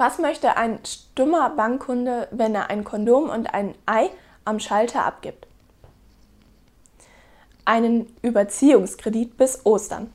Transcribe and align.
Was 0.00 0.18
möchte 0.18 0.56
ein 0.56 0.78
stummer 0.86 1.50
Bankkunde, 1.50 2.26
wenn 2.30 2.54
er 2.54 2.70
ein 2.70 2.84
Kondom 2.84 3.28
und 3.28 3.52
ein 3.52 3.74
Ei 3.84 4.08
am 4.46 4.58
Schalter 4.58 5.04
abgibt? 5.04 5.46
Einen 7.66 8.06
Überziehungskredit 8.22 9.36
bis 9.36 9.66
Ostern. 9.66 10.10